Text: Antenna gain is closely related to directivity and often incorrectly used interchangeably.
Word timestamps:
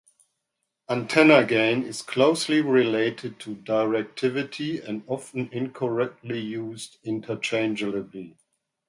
Antenna 0.89 1.45
gain 1.45 1.83
is 1.83 2.01
closely 2.01 2.59
related 2.59 3.37
to 3.39 3.55
directivity 3.57 4.83
and 4.83 5.03
often 5.05 5.47
incorrectly 5.51 6.39
used 6.39 6.97
interchangeably. 7.03 8.35